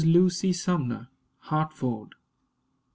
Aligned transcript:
LUCY 0.03 0.51
SUMNER. 0.51 1.09
HARTFORD. 1.41 2.15